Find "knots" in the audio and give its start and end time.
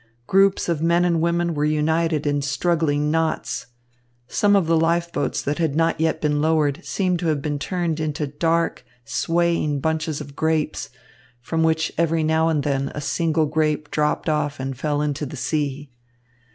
3.11-3.67